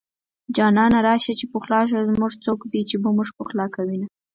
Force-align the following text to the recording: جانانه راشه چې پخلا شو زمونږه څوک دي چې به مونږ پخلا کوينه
جانانه 0.55 0.99
راشه 1.07 1.33
چې 1.39 1.45
پخلا 1.53 1.81
شو 1.89 1.99
زمونږه 2.09 2.37
څوک 2.45 2.59
دي 2.71 2.81
چې 2.89 2.95
به 3.01 3.09
مونږ 3.15 3.29
پخلا 3.39 3.65
کوينه 3.75 4.07